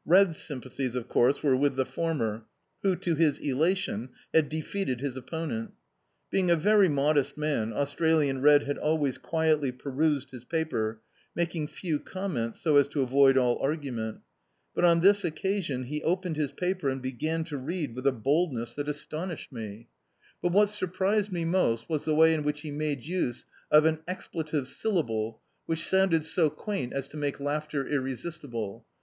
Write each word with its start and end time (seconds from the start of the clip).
Red's 0.04 0.36
sympathies, 0.36 0.94
of 0.96 1.08
course, 1.08 1.42
were 1.42 1.56
with 1.56 1.76
the 1.76 1.86
former, 1.86 2.44
who, 2.82 2.94
to 2.96 3.14
his 3.14 3.38
elation, 3.38 4.10
had 4.34 4.50
defeated 4.50 5.00
his 5.00 5.16
opponent. 5.16 5.72
Being 6.30 6.50
a 6.50 6.56
very 6.56 6.90
modest 6.90 7.38
man, 7.38 7.72
Australian 7.72 8.42
Red 8.42 8.64
had 8.64 8.76
always 8.76 9.16
quietly 9.16 9.72
perused 9.72 10.30
his 10.30 10.44
paper, 10.44 11.00
making 11.34 11.68
few 11.68 11.98
comments, 11.98 12.60
so 12.60 12.76
as 12.76 12.86
to 12.88 13.00
avoid 13.00 13.38
all 13.38 13.58
argu 13.62 13.90
ment; 13.90 14.20
but 14.74 14.84
on 14.84 15.00
this 15.00 15.24
occasion, 15.24 15.84
he 15.84 16.02
opened 16.02 16.36
his 16.36 16.52
paper 16.52 16.90
and 16.90 17.00
began 17.00 17.42
to 17.44 17.56
read 17.56 17.94
with 17.94 18.06
a 18.06 18.12
boldness 18.12 18.74
that 18.74 18.90
astonished 18.90 19.50
me. 19.50 19.58
Dn.icdt, 19.58 19.70
Google 19.70 19.70
Berry 19.70 19.78
Picking 19.78 19.88
But 20.42 20.52
what 20.52 20.68
surprised 20.68 21.32
mc 21.32 21.44
most 21.46 21.88
was 21.88 22.04
the 22.04 22.14
way 22.14 22.34
in 22.34 22.44
whidi 22.44 22.56
he 22.56 22.70
made 22.70 23.06
use 23.06 23.46
of 23.70 23.86
an 23.86 24.00
expletive 24.06 24.68
syllable, 24.68 25.40
which 25.64 25.88
sounded 25.88 26.26
so 26.26 26.50
quaint 26.50 26.92
as 26.92 27.08
to 27.08 27.16
make 27.16 27.38
lau^ter 27.38 27.90
irresistible. 27.90 28.84